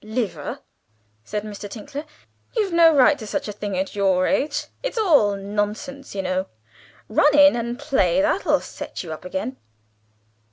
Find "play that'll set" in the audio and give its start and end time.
7.77-9.03